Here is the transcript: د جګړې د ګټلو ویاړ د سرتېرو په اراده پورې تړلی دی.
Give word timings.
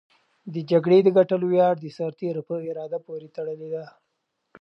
د 0.53 0.55
جګړې 0.71 0.99
د 1.03 1.07
ګټلو 1.17 1.45
ویاړ 1.49 1.75
د 1.81 1.85
سرتېرو 1.97 2.41
په 2.49 2.55
اراده 2.69 2.99
پورې 3.07 3.27
تړلی 3.35 3.67
دی. 3.73 3.85